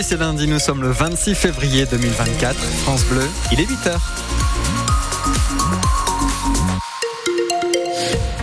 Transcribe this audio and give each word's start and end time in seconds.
C'est 0.00 0.16
lundi, 0.16 0.48
nous 0.48 0.58
sommes 0.58 0.80
le 0.80 0.88
26 0.88 1.34
février 1.34 1.84
2024. 1.84 2.56
France 2.56 3.04
Bleu, 3.04 3.28
il 3.52 3.60
est 3.60 3.66
8h. 3.66 4.41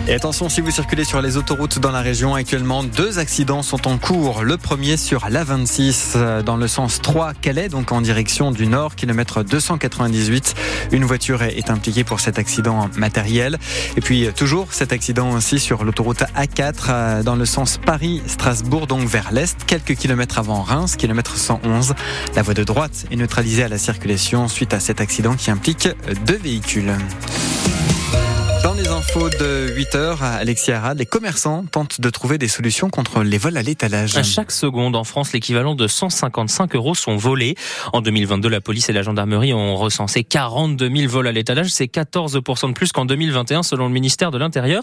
Et 0.08 0.14
attention, 0.14 0.48
si 0.48 0.60
vous 0.60 0.70
circulez 0.70 1.04
sur 1.04 1.20
les 1.22 1.36
autoroutes 1.36 1.78
dans 1.78 1.92
la 1.92 2.00
région, 2.00 2.34
actuellement, 2.34 2.82
deux 2.82 3.18
accidents 3.18 3.62
sont 3.62 3.86
en 3.86 3.98
cours. 3.98 4.42
Le 4.42 4.56
premier 4.56 4.96
sur 4.96 5.28
l'A26 5.28 6.12
euh, 6.16 6.42
dans 6.42 6.56
le 6.56 6.66
sens 6.66 7.00
3 7.00 7.34
Calais, 7.34 7.68
donc 7.68 7.92
en 7.92 8.00
direction 8.00 8.50
du 8.50 8.66
nord, 8.66 8.96
kilomètre 8.96 9.42
298. 9.44 10.54
Une 10.92 11.04
voiture 11.04 11.42
est 11.42 11.70
impliquée 11.70 12.02
pour 12.02 12.18
cet 12.18 12.38
accident 12.38 12.88
matériel. 12.96 13.58
Et 13.96 14.00
puis 14.00 14.28
toujours 14.34 14.72
cet 14.72 14.92
accident 14.92 15.30
aussi 15.32 15.60
sur 15.60 15.84
l'autoroute 15.84 16.24
A4 16.36 16.74
euh, 16.88 17.22
dans 17.22 17.36
le 17.36 17.44
sens 17.44 17.78
Paris-Strasbourg, 17.78 18.86
donc 18.86 19.06
vers 19.06 19.30
l'est, 19.32 19.64
quelques 19.64 19.94
kilomètres 19.94 20.38
avant 20.38 20.62
Reims, 20.62 20.96
kilomètre 20.96 21.36
111. 21.36 21.94
La 22.34 22.42
voie 22.42 22.54
de 22.54 22.64
droite 22.64 23.06
est 23.10 23.16
neutralisée 23.16 23.62
à 23.62 23.68
la 23.68 23.78
circulation 23.78 24.48
suite 24.48 24.74
à 24.74 24.80
cet 24.80 25.00
accident 25.00 25.34
qui 25.34 25.50
implique 25.50 25.88
deux 26.26 26.38
véhicules. 26.38 26.94
Infos 29.00 29.30
de 29.30 29.72
8 29.74 29.94
heures, 29.94 30.22
Alexis 30.22 30.72
Arad, 30.72 30.98
les 30.98 31.06
commerçants 31.06 31.64
tentent 31.64 32.02
de 32.02 32.10
trouver 32.10 32.36
des 32.36 32.48
solutions 32.48 32.90
contre 32.90 33.22
les 33.22 33.38
vols 33.38 33.56
à 33.56 33.62
l'étalage. 33.62 34.14
À 34.18 34.22
chaque 34.22 34.50
seconde, 34.50 34.94
en 34.94 35.04
France, 35.04 35.32
l'équivalent 35.32 35.74
de 35.74 35.88
155 35.88 36.74
euros 36.74 36.94
sont 36.94 37.16
volés. 37.16 37.54
En 37.94 38.02
2022, 38.02 38.50
la 38.50 38.60
police 38.60 38.90
et 38.90 38.92
la 38.92 39.00
gendarmerie 39.00 39.54
ont 39.54 39.74
recensé 39.76 40.22
42 40.22 40.94
000 40.94 41.10
vols 41.10 41.28
à 41.28 41.32
l'étalage. 41.32 41.70
C'est 41.70 41.86
14% 41.86 42.68
de 42.68 42.72
plus 42.74 42.92
qu'en 42.92 43.06
2021, 43.06 43.62
selon 43.62 43.86
le 43.86 43.92
ministère 43.94 44.30
de 44.30 44.36
l'Intérieur. 44.36 44.82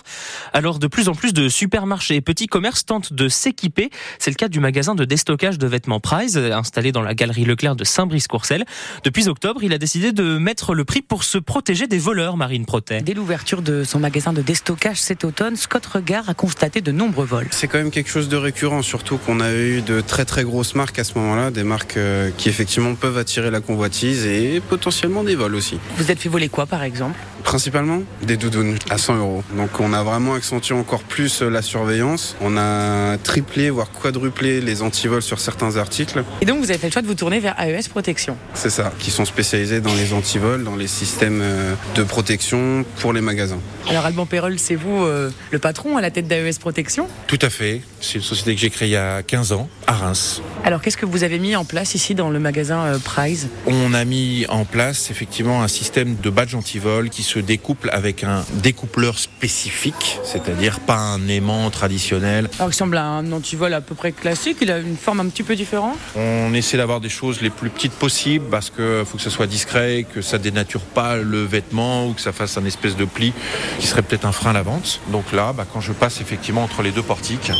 Alors, 0.52 0.80
de 0.80 0.88
plus 0.88 1.10
en 1.10 1.14
plus 1.14 1.32
de 1.32 1.48
supermarchés 1.48 2.16
et 2.16 2.22
petits 2.22 2.48
commerces 2.48 2.86
tentent 2.86 3.14
de 3.14 3.30
s'équiper. 3.30 3.92
C'est 4.18 4.32
le 4.32 4.36
cas 4.36 4.48
du 4.48 4.60
magasin 4.60 4.96
de 4.96 5.06
déstockage 5.06 5.60
de 5.60 5.68
vêtements 5.68 6.00
Prize, 6.00 6.40
installé 6.40 6.92
dans 6.92 7.04
la 7.04 7.14
galerie 7.14 7.46
Leclerc 7.46 7.76
de 7.76 7.84
Saint-Brice-Courcelles. 7.84 8.66
Depuis 9.04 9.28
octobre, 9.28 9.62
il 9.62 9.74
a 9.74 9.78
décidé 9.78 10.12
de 10.12 10.40
mettre 10.40 10.74
le 10.74 10.86
prix 10.86 11.04
pour 11.04 11.24
se 11.24 11.38
protéger 11.38 11.86
des 11.86 12.00
voleurs, 12.00 12.36
Marine 12.36 12.66
Protet. 12.66 13.02
Dès 13.02 13.14
l'ouverture 13.14 13.62
de 13.62 13.84
son 13.84 14.00
magasin 14.00 14.07
de 14.10 14.42
déstockage 14.42 15.00
cet 15.02 15.26
automne, 15.26 15.56
Scott 15.56 15.86
Regard 15.86 16.30
a 16.30 16.34
constaté 16.34 16.82
de 16.82 16.92
nombreux 16.92 17.26
vols. 17.26 17.48
C'est 17.52 17.68
quand 17.68 17.78
même 17.78 17.92
quelque 17.92 18.10
chose 18.10 18.30
de 18.30 18.38
récurrent, 18.38 18.82
surtout 18.82 19.18
qu'on 19.18 19.40
a 19.42 19.54
eu 19.54 19.82
de 19.82 20.02
très 20.02 20.24
très 20.24 20.44
grosses 20.44 20.76
marques 20.76 20.98
à 20.98 21.04
ce 21.04 21.18
moment-là, 21.18 21.52
des 21.52 21.64
marques 21.64 21.98
euh, 21.98 22.32
qui 22.38 22.48
effectivement 22.50 22.96
peuvent 22.96 23.18
attirer 23.18 23.52
la 23.52 23.60
convoitise 23.60 24.26
et 24.26 24.62
potentiellement 24.62 25.24
des 25.24 25.36
vols 25.36 25.56
aussi. 25.56 25.80
Vous 25.98 26.10
êtes 26.10 26.20
fait 26.20 26.30
voler 26.30 26.48
quoi 26.48 26.66
par 26.66 26.84
exemple? 26.84 27.20
Principalement 27.44 28.04
des 28.24 28.38
doudounes 28.38 28.78
à 28.90 28.98
100 28.98 29.18
euros. 29.18 29.44
Donc 29.56 29.80
on 29.80 29.94
a 29.94 30.04
vraiment 30.04 30.34
accentué 30.34 30.74
encore 30.74 31.04
plus 31.04 31.42
euh, 31.42 31.50
la 31.50 31.62
surveillance. 31.62 32.36
On 32.42 32.58
a 32.58 33.18
triplé, 33.18 33.70
voire 33.70 33.92
quadruplé 33.92 34.62
les 34.62 34.82
antivols 34.82 35.22
sur 35.22 35.40
certains 35.40 35.78
articles. 35.78 36.24
Et 36.42 36.46
donc 36.46 36.60
vous 36.60 36.70
avez 36.70 36.80
fait 36.80 36.88
le 36.88 36.94
choix 36.94 37.02
de 37.02 37.08
vous 37.08 37.16
tourner 37.16 37.40
vers 37.40 37.56
AES 37.60 37.90
Protection 37.90 38.38
C'est 38.54 38.70
ça, 38.70 38.92
qui 39.00 39.12
sont 39.12 39.26
spécialisés 39.26 39.82
dans 39.82 39.94
les 39.94 40.14
antivols, 40.14 40.64
dans 40.64 40.76
les 40.76 40.88
systèmes 40.88 41.42
euh, 41.42 41.74
de 41.96 42.04
protection 42.04 42.86
pour 43.00 43.14
les 43.14 43.22
magasins. 43.22 43.60
Alors 43.90 44.06
Alban 44.06 44.26
Perrol, 44.26 44.60
c'est 44.60 44.76
vous 44.76 45.06
euh, 45.06 45.30
le 45.52 45.60
patron 45.60 45.98
à 45.98 46.02
la 46.02 46.12
tête 46.12 46.28
d'AES 46.28 46.60
Protection? 46.60 47.08
Tout 47.28 47.40
à 47.42 47.50
fait. 47.50 47.82
C'est 48.02 48.16
une 48.16 48.22
société 48.22 48.56
que 48.56 48.62
j'ai 48.62 48.70
créée 48.70 48.90
il 48.90 48.92
y 48.92 48.98
a 48.98 49.24
15 49.24 49.52
ans 49.54 49.70
à 49.86 49.94
Reims. 49.94 50.42
Alors 50.68 50.82
qu'est-ce 50.82 50.98
que 50.98 51.06
vous 51.06 51.24
avez 51.24 51.40
mis 51.40 51.56
en 51.56 51.64
place 51.64 51.96
ici 51.96 52.14
dans 52.14 52.30
le 52.30 52.40
magasin 52.40 52.88
euh, 52.88 53.00
Prize? 53.00 53.48
On 53.68 53.94
a 53.94 54.04
mis 54.04 54.46
en 54.50 54.66
place 54.66 55.10
effectivement 55.10 55.64
un 55.64 55.70
système 55.70 56.18
de 56.18 56.30
badge 56.30 56.56
anti-vol 56.56 57.10
qui 57.10 57.24
se 57.24 57.40
découple 57.40 57.90
avec 57.94 58.26
un 58.26 58.44
découpleur 58.56 59.18
spécifique, 59.18 60.20
c'est-à-dire 60.26 60.82
pas 60.82 60.98
un 60.98 61.26
aimant 61.30 61.70
traditionnel. 61.70 62.50
Alors 62.56 62.68
il 62.68 62.74
ressemble 62.74 62.98
à 62.98 63.06
un 63.06 63.32
antivol 63.32 63.74
à 63.74 63.80
peu 63.80 63.96
près 63.96 64.12
classique, 64.12 64.58
il 64.60 64.70
a 64.70 64.80
une 64.80 64.98
forme 64.98 65.22
un 65.22 65.28
petit 65.28 65.44
peu 65.44 65.56
différente 65.56 65.96
On 66.18 66.54
essaie 66.54 66.76
d'avoir 66.76 67.00
des 67.00 67.08
choses 67.08 67.40
les 67.40 67.50
plus 67.50 67.70
petites 67.70 67.94
possibles 67.94 68.48
parce 68.52 68.70
que 68.70 69.06
faut 69.10 69.16
que 69.16 69.24
ça 69.24 69.30
soit 69.30 69.48
discret, 69.48 70.06
que 70.14 70.22
ça 70.22 70.38
dénature 70.38 70.82
pas 70.82 71.16
le 71.16 71.46
vêtement 71.46 72.08
ou 72.08 72.14
que 72.14 72.20
ça 72.20 72.34
fasse 72.34 72.58
un 72.58 72.66
espèce 72.66 72.98
de 72.98 73.06
pli 73.06 73.32
qui 73.80 73.88
serait 73.88 74.02
peut-être 74.02 74.26
un 74.26 74.34
frein 74.34 74.50
à 74.50 74.54
la 74.54 74.64
vente. 74.64 75.00
Donc 75.14 75.32
là, 75.32 75.54
bah, 75.54 75.66
quand 75.72 75.80
je 75.80 75.94
passe 75.94 76.20
effectivement 76.20 76.64
entre 76.66 76.82
les 76.82 76.92
deux 76.92 77.04
portiques, 77.04 77.54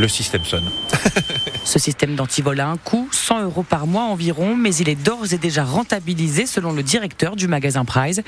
le 0.00 0.08
système 0.08 0.44
sonne. 0.44 0.68
Ce 1.64 1.78
système 1.78 2.16
d'antivol 2.16 2.58
a 2.58 2.68
un 2.68 2.76
coût, 2.78 3.08
100 3.30 3.44
euros 3.44 3.62
par 3.62 3.86
mois 3.86 4.02
environ, 4.02 4.56
mais 4.56 4.74
il 4.74 4.88
est 4.88 4.96
d'ores 4.96 5.32
et 5.32 5.38
déjà 5.38 5.62
rentabilisé 5.62 6.46
selon 6.46 6.72
le 6.72 6.82
directeur 6.82 7.36
du 7.36 7.46
magasin 7.46 7.84
Prize, 7.84 8.24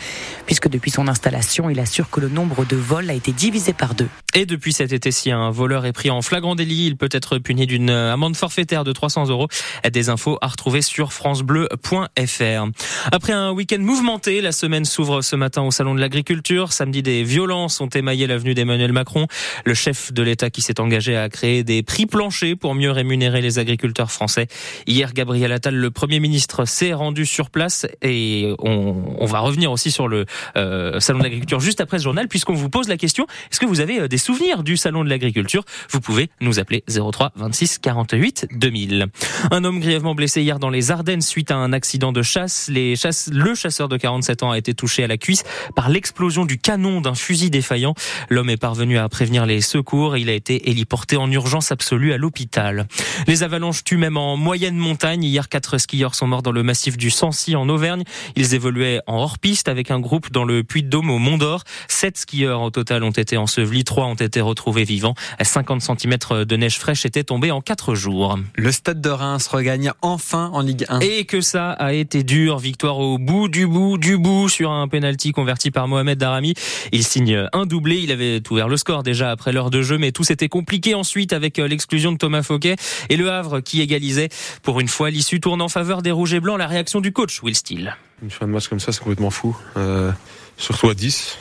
puisque 0.47 0.69
depuis 0.69 0.93
son 0.93 1.09
installation, 1.09 1.69
il 1.69 1.81
assure 1.81 2.09
que 2.09 2.21
le 2.21 2.29
nombre 2.29 2.65
de 2.65 2.77
vols 2.77 3.11
a 3.11 3.13
été 3.13 3.33
divisé 3.33 3.73
par 3.73 3.97
deux. 3.97 4.07
Et 4.35 4.47
depuis 4.47 4.73
cet 4.73 4.93
été, 4.93 5.11
si 5.11 5.33
un 5.33 5.51
voleur 5.51 5.87
est 5.87 5.93
pris 5.93 6.09
en 6.09 6.23
flagrant 6.23 6.55
délit, 6.55 6.87
il 6.87 6.97
peut 6.97 7.09
être 7.11 7.39
puni 7.39 7.67
d'une 7.67 7.91
amende 7.91 8.37
forfaitaire 8.37 8.85
de 8.85 8.93
300 8.93 9.27
euros. 9.29 9.49
Des 9.93 10.09
infos 10.09 10.39
à 10.41 10.47
retrouver 10.47 10.83
sur 10.83 11.13
francebleu.fr. 11.13 12.67
Après 13.11 13.33
un 13.33 13.51
week-end 13.51 13.81
mouvementé, 13.81 14.41
la 14.41 14.53
semaine 14.53 14.85
s'ouvre 14.85 15.21
ce 15.21 15.35
matin 15.35 15.63
au 15.63 15.73
Salon 15.73 15.97
de 15.97 16.01
l'Agriculture. 16.01 16.73
Samedi, 16.73 17.03
des 17.03 17.25
violences 17.25 17.81
ont 17.81 17.89
émaillé 17.89 18.29
l'avenue 18.29 18.55
d'Emmanuel 18.55 18.93
Macron. 18.93 19.27
Le 19.65 19.75
chef 19.75 20.13
de 20.13 20.23
l'État 20.23 20.49
qui 20.49 20.63
s'est 20.63 20.81
engagé 20.81 21.17
à 21.17 21.29
créer 21.29 21.65
des 21.65 21.83
prix 21.83 22.07
planchers 22.07 22.57
pour 22.57 22.77
mieux 22.77 22.93
rémunérer 22.93 23.43
les 23.43 23.59
agriculteurs 23.59 24.13
français. 24.13 24.47
Hier, 24.93 25.15
Gabriel 25.15 25.53
Attal, 25.53 25.75
le 25.75 25.91
Premier 25.91 26.21
ministre, 26.21 26.67
s'est 26.67 26.93
rendu 26.93 27.25
sur 27.25 27.49
place 27.49 27.87
et 28.03 28.53
on, 28.59 29.17
on 29.19 29.25
va 29.25 29.41
revenir 29.41 29.73
aussi 29.73 29.91
sur 29.91 30.07
le 30.07 30.27
euh, 30.59 31.01
Salon 31.01 31.21
de 31.21 31.25
l'Agriculture 31.25 31.61
juste 31.61 31.81
après 31.81 31.99
ce 31.99 32.05
journal 32.05 32.29
puisqu'on 32.29 32.53
vous 32.53 32.69
pose 32.69 32.89
la 32.89 32.99
question, 32.99 33.27
est-ce 33.51 33.59
que 33.59 33.65
vous 33.65 33.81
avez 33.81 34.01
euh, 34.01 34.09
des 34.09 34.19
souvenirs 34.19 34.63
du 34.63 34.77
Salon 34.77 35.03
de 35.03 35.09
l'Agriculture? 35.09 35.65
Vous 35.89 36.03
pouvez 36.03 36.29
nous 36.43 36.61
appeler 36.61 36.85
03 36.89 37.33
26 37.37 37.79
48 37.79 38.49
2000. 38.53 39.07
Un 39.51 39.65
homme 39.65 39.81
grièvement 39.81 40.15
blessé 40.15 40.43
hier 40.43 40.59
dans 40.59 40.69
les 40.69 40.91
Ardennes 40.91 41.23
suite 41.23 41.51
à 41.51 41.57
un 41.57 41.73
accident 41.73 42.13
de 42.13 42.21
chasse. 42.21 42.69
Les 42.69 42.95
chasses, 42.95 43.31
le 43.33 43.55
chasseur 43.55 43.89
de 43.89 43.97
47 43.97 44.43
ans 44.43 44.51
a 44.51 44.59
été 44.59 44.75
touché 44.75 45.05
à 45.05 45.07
la 45.07 45.17
cuisse 45.17 45.43
par 45.75 45.89
l'explosion 45.89 46.45
du 46.45 46.59
canon 46.59 47.01
d'un 47.01 47.15
fusil 47.15 47.49
défaillant. 47.49 47.95
L'homme 48.29 48.51
est 48.51 48.59
parvenu 48.59 48.99
à 48.99 49.09
prévenir 49.09 49.47
les 49.47 49.63
secours 49.63 50.17
et 50.17 50.21
il 50.21 50.29
a 50.29 50.35
été 50.35 50.69
héliporté 50.69 51.17
en 51.17 51.31
urgence 51.31 51.73
absolue 51.73 52.13
à 52.13 52.19
l'hôpital. 52.19 52.89
Les 53.27 53.43
avalanches 53.43 53.85
tuent 53.85 53.97
même 53.97 54.19
en 54.19 54.37
moyenne 54.37 54.72
montagne. 54.77 55.25
Hier, 55.25 55.49
quatre 55.49 55.79
skieurs 55.79 56.15
sont 56.15 56.27
morts 56.27 56.43
dans 56.43 56.53
le 56.53 56.63
massif 56.63 56.97
du 56.97 57.11
Sancy 57.11 57.57
en 57.57 57.69
Auvergne. 57.69 58.05
Ils 58.37 58.55
évoluaient 58.55 59.01
en 59.07 59.19
hors-piste 59.19 59.69
avec 59.69 59.91
un 59.91 60.01
groupe 60.01 60.33
dans 60.33 60.45
le 60.45 60.65
Puy-de-Dôme 60.65 61.11
au 61.11 61.19
Mont 61.19 61.39
d'Or. 61.39 61.65
Sept 61.89 62.19
skieurs 62.19 62.63
au 62.63 62.71
total 62.71 63.05
ont 63.05 63.11
été 63.11 63.37
ensevelis, 63.37 63.85
trois 63.85 64.07
ont 64.07 64.15
été 64.15 64.41
retrouvés 64.41 64.85
vivants. 64.85 65.15
50 65.41 65.83
cm 65.83 66.45
de 66.45 66.57
neige 66.57 66.79
fraîche 66.79 67.05
était 67.07 67.25
tombée 67.25 67.51
en 67.51 67.61
quatre 67.61 67.95
jours. 67.95 68.39
Le 68.55 68.73
stade 68.73 69.01
de 69.01 69.11
Reims 69.11 69.47
regagne 69.47 69.93
enfin 70.03 70.51
en 70.53 70.61
Ligue 70.61 70.87
1. 70.89 71.01
Et 71.01 71.25
que 71.25 71.41
ça 71.41 71.73
a 71.73 71.93
été 71.93 72.23
dur. 72.23 72.59
Victoire 72.59 72.99
au 72.99 73.19
bout 73.19 73.49
du 73.49 73.67
bout 73.67 73.99
du 73.99 74.17
bout 74.19 74.49
sur 74.49 74.71
un 74.71 74.89
penalty 74.89 75.33
converti 75.33 75.71
par 75.71 75.89
Mohamed 75.89 76.19
Darami. 76.19 76.55
Il 76.93 77.05
signe 77.05 77.47
un 77.53 77.67
doublé. 77.67 77.99
Il 77.99 78.13
avait 78.13 78.43
ouvert 78.51 78.69
le 78.69 78.77
score 78.77 79.03
déjà 79.03 79.31
après 79.31 79.53
l'heure 79.53 79.71
de 79.71 79.83
jeu, 79.83 79.99
mais 79.99 80.13
tout 80.13 80.25
s'était 80.25 80.49
compliqué 80.49 80.95
ensuite 80.95 81.33
avec 81.33 81.59
l'exclusion 81.59 82.13
de 82.13 82.19
Thomas 82.19 82.43
Fauquet 82.43 82.77
et 83.09 83.17
le 83.17 83.31
Havre 83.31 83.61
qui 83.61 83.81
égalisait. 83.81 84.29
Pour 84.63 84.81
une 84.81 84.89
fois, 84.89 85.11
l'issue 85.11 85.41
tourne 85.41 85.61
en 85.61 85.69
faveur 85.69 86.03
des 86.03 86.13
Rouges 86.13 86.35
et 86.35 86.41
Blancs. 86.41 86.59
La 86.59 86.69
réaction 86.69 87.01
du 87.01 87.13
coach, 87.13 87.43
Will 87.43 87.57
Steele. 87.57 87.97
Une 88.23 88.31
fin 88.31 88.47
de 88.47 88.53
match 88.53 88.69
comme 88.69 88.81
ça, 88.81 88.93
c'est 88.93 89.01
complètement 89.01 89.31
fou. 89.31 89.57
Euh, 89.77 90.13
surtout 90.57 90.89
à 90.89 90.95
10. 90.95 91.37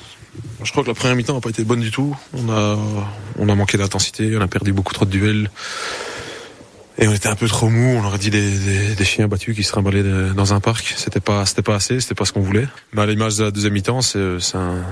Je 0.64 0.72
crois 0.72 0.84
que 0.84 0.88
la 0.88 0.96
première 0.96 1.16
mi-temps 1.16 1.36
n'a 1.36 1.42
pas 1.42 1.50
été 1.50 1.64
bonne 1.64 1.82
du 1.82 1.92
tout. 1.92 2.18
On 2.34 2.50
a, 2.50 2.78
on 3.38 3.50
a 3.50 3.56
manqué 3.56 3.78
d'intensité, 3.78 4.36
on 4.36 4.42
a 4.42 4.48
perdu 4.48 4.74
beaucoup 4.74 4.94
trop 4.94 5.06
de 5.06 5.12
duels. 5.12 5.52
Et 6.98 7.08
on 7.08 7.14
était 7.14 7.30
un 7.30 7.36
peu 7.36 7.48
trop 7.48 7.70
mou, 7.70 7.98
on 7.98 8.06
aurait 8.06 8.18
dit 8.18 8.30
des, 8.30 9.06
chiens 9.06 9.28
battus 9.28 9.56
qui 9.56 9.64
se 9.64 9.72
trimbalaient 9.72 10.04
dans 10.36 10.54
un 10.54 10.60
parc. 10.60 10.94
C'était 10.98 11.20
pas, 11.20 11.46
c'était 11.46 11.62
pas 11.62 11.76
assez, 11.76 12.00
c'était 12.00 12.16
pas 12.16 12.26
ce 12.26 12.34
qu'on 12.34 12.42
voulait. 12.42 12.68
Mais 12.94 13.02
à 13.02 13.06
l'image 13.06 13.38
de 13.38 13.46
la 13.46 13.52
deuxième 13.52 13.74
mi-temps, 13.74 14.02
c'est, 14.02 14.20
un, 14.56 14.84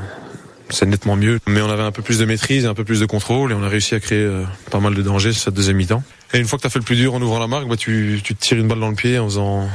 c'est 0.69 0.85
nettement 0.85 1.16
mieux. 1.16 1.40
Mais 1.47 1.62
on 1.62 1.69
avait 1.69 1.84
un 1.84 1.91
peu 1.91 2.02
plus 2.02 2.19
de 2.19 2.25
maîtrise, 2.25 2.66
un 2.66 2.74
peu 2.74 2.84
plus 2.84 3.00
de 3.00 3.06
contrôle 3.06 3.52
et 3.52 3.56
on 3.56 3.63
a 3.63 3.69
réussi 3.69 3.96
à 3.96 4.00
créer 4.00 4.24
euh, 4.24 4.44
pas 4.72 4.80
mal 4.80 4.94
de 4.94 5.02
dangers 5.02 5.34
cette 5.34 5.53
deuxième 5.53 5.78
mi-temps. 5.78 6.03
Et 6.34 6.40
une 6.40 6.46
fois 6.46 6.57
que 6.57 6.62
tu 6.62 6.68
as 6.68 6.69
fait 6.69 6.80
le 6.80 6.85
plus 6.85 6.96
dur 6.96 7.13
en 7.13 7.22
ouvrant 7.22 7.40
la 7.40 7.47
marque, 7.47 7.68
bah, 7.68 7.78
tu, 7.78 8.19
tu 8.24 8.35
te 8.35 8.41
tires 8.41 8.58
une 8.58 8.67
balle 8.67 8.79
dans 8.79 8.90
le 8.90 8.96
pied 8.96 9.17
en 9.17 9.26
faisant, 9.26 9.70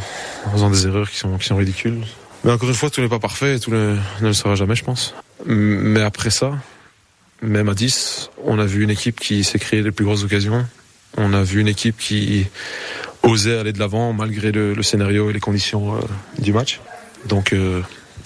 en 0.46 0.52
faisant 0.52 0.70
des 0.70 0.86
erreurs 0.86 1.10
qui 1.10 1.16
sont, 1.16 1.36
qui 1.36 1.46
sont 1.46 1.56
ridicules. 1.56 2.00
Mais 2.44 2.52
encore 2.52 2.68
une 2.68 2.74
fois, 2.74 2.90
tout 2.90 3.00
n'est 3.00 3.08
pas 3.08 3.18
parfait 3.18 3.56
et 3.56 3.60
tout 3.60 3.70
ne, 3.70 3.96
ne 4.20 4.26
le 4.26 4.32
sera 4.32 4.54
jamais, 4.54 4.74
je 4.74 4.84
pense. 4.84 5.14
Mais 5.46 6.02
après 6.02 6.30
ça, 6.30 6.52
même 7.42 7.68
à 7.68 7.74
10, 7.74 8.30
on 8.44 8.58
a 8.58 8.66
vu 8.66 8.84
une 8.84 8.90
équipe 8.90 9.18
qui 9.18 9.44
s'est 9.44 9.58
créée 9.58 9.82
les 9.82 9.92
plus 9.92 10.04
grosses 10.04 10.24
occasions. 10.24 10.66
On 11.16 11.32
a 11.32 11.42
vu 11.42 11.60
une 11.60 11.68
équipe 11.68 11.96
qui 11.96 12.46
osait 13.22 13.58
aller 13.58 13.72
de 13.72 13.78
l'avant 13.78 14.12
malgré 14.12 14.52
le, 14.52 14.74
le, 14.74 14.82
scénario 14.82 15.30
et 15.30 15.32
les 15.32 15.40
conditions 15.40 15.96
euh, 15.96 16.00
du 16.38 16.52
match. 16.52 16.80
Donc, 17.26 17.52
euh, 17.52 17.80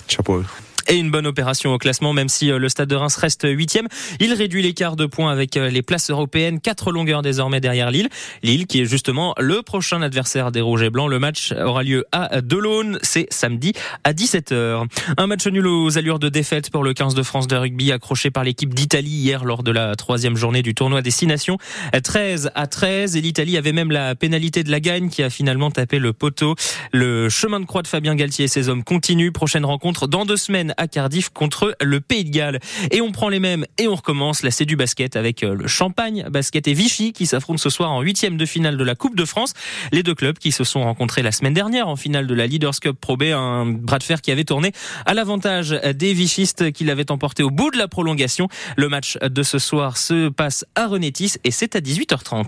chapeau. 0.09 0.43
Et 0.91 0.97
une 0.97 1.11
bonne 1.11 1.27
opération 1.27 1.75
au 1.75 1.79
classement, 1.79 2.15
même 2.15 2.31
si 2.31 2.47
le 2.47 2.69
Stade 2.71 2.89
de 2.89 2.97
Reims 2.97 3.15
reste 3.17 3.47
huitième. 3.47 3.89
Il 4.21 4.33
réduit 4.33 4.63
l'écart 4.63 4.97
de 4.97 5.05
points 5.05 5.31
avec 5.31 5.55
les 5.57 5.83
places 5.83 6.09
européennes, 6.11 6.61
quatre 6.61 6.93
longueurs 6.93 7.21
désormais 7.21 7.61
derrière 7.61 7.91
Lille. 7.91 8.09
Lille 8.43 8.67
qui 8.67 8.81
est 8.81 8.85
justement 8.87 9.35
le 9.39 9.61
prochain 9.61 10.01
adversaire 10.01 10.51
des 10.51 10.63
Rouges 10.63 10.83
et 10.83 10.89
Blancs. 10.89 11.11
Le 11.11 11.19
match 11.19 11.53
aura 11.53 11.83
lieu 11.83 12.07
à 12.11 12.41
Delaune, 12.41 12.99
c'est 13.03 13.27
samedi 13.31 13.75
à 14.03 14.15
17h. 14.15 14.87
Un 15.19 15.27
match 15.27 15.47
nul 15.47 15.67
aux 15.67 15.99
allures 15.99 16.19
de 16.19 16.31
défaite 16.31 16.71
pour 16.71 16.83
le 16.83 16.95
15 16.95 17.15
de 17.15 17.23
France 17.23 17.49
de 17.49 17.57
rugby 17.57 17.93
accroché 17.93 18.31
par 18.31 18.45
l'équipe 18.45 18.73
d'Italie 18.73 19.11
hier 19.11 19.45
lors 19.45 19.63
de 19.63 19.73
la 19.73 19.95
troisième 19.95 20.37
journée 20.37 20.63
du 20.63 20.75
tournoi 20.75 21.03
Destination. 21.03 21.59
13 22.03 22.51
à 22.55 22.67
13 22.67 23.15
et 23.15 23.21
l'Italie 23.21 23.59
avait 23.59 23.73
même 23.73 23.91
la 23.91 24.15
pénalité 24.15 24.65
de 24.65 24.71
la 24.71 24.81
gagne 24.81 25.11
qui 25.11 25.23
a 25.23 25.29
finalement 25.29 25.71
tapé 25.71 25.99
le 25.99 26.15
poteau. 26.15 26.55
Le 26.93 27.29
chemin 27.29 27.61
de 27.61 27.67
croix 27.67 27.83
de 27.83 27.89
Fabien 27.89 28.15
Galtier 28.15 28.47
et 28.47 28.49
ses 28.49 28.71
hommes 28.71 28.85
continue. 28.85 29.33
Prochaine 29.33 29.67
rencontre 29.67 30.07
dans 30.07 30.25
deux 30.25 30.39
semaines 30.39 30.73
à 30.79 30.89
Cardiff 30.89 31.29
contre 31.29 31.77
le 31.83 32.01
Pays 32.01 32.25
de 32.25 32.31
Galles. 32.31 32.61
Et 32.91 33.03
on 33.03 33.13
prend 33.13 33.29
les 33.29 33.41
mêmes 33.41 33.67
et 33.77 33.87
on 33.87 33.95
recommence. 33.95 34.43
la 34.43 34.51
c'est 34.51 34.65
du 34.65 34.77
basket 34.77 35.17
avec 35.17 35.43
le 35.43 35.67
Champagne 35.67 36.27
Basket 36.31 36.67
et 36.67 36.73
Vichy 36.73 37.13
qui 37.13 37.27
s'affrontent 37.27 37.59
ce 37.59 37.71
soir 37.71 37.93
en 37.93 38.01
huitième 38.01 38.37
de 38.37 38.47
finale 38.47 38.77
de 38.77 38.85
la 38.85 38.95
Coupe 38.95 39.17
de 39.17 39.25
France. 39.25 39.53
Les 39.93 40.03
deux 40.03 40.15
clubs 40.15 40.39
qui 40.39 40.53
se 40.53 40.65
sont 40.65 40.83
rencontrés 40.83 41.23
la 41.23 41.33
semaine 41.33 41.55
dernière 41.55 41.89
en 41.89 41.97
finale 41.97 42.27
de 42.27 42.35
la 42.35 42.47
Leaders 42.47 42.81
Cup 42.81 42.97
Pro 42.99 43.17
B, 43.17 43.25
un 43.25 43.67
bras 43.67 43.99
de 43.99 44.05
fer 44.05 44.23
qui 44.23 44.31
avait 44.31 44.45
tourné 44.45 44.73
à 45.05 45.15
l'avantage 45.15 45.71
des 45.71 46.15
Vichistes 46.15 46.73
qui 46.73 46.85
l'avaient 46.85 47.11
emporté 47.11 47.43
au 47.43 47.51
bout 47.51 47.71
de 47.71 47.79
la 47.79 47.89
prolongation. 47.89 48.49
Le 48.77 48.89
match 48.89 49.19
de 49.19 49.43
ce 49.43 49.59
soir 49.59 49.97
se 49.97 50.29
passe 50.29 50.65
à 50.75 50.87
Renétis 50.87 51.35
et 51.45 51.51
c'est 51.51 51.77
à 51.77 51.81
18h30. 51.81 52.47